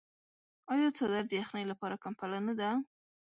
آیا 0.73 0.89
څادر 0.97 1.23
د 1.27 1.31
یخنۍ 1.41 1.65
لپاره 1.71 2.01
کمپله 2.03 2.37
نه 2.47 2.53
ده؟ 2.59 2.69